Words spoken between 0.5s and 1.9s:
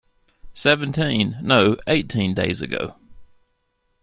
Seventeen, no,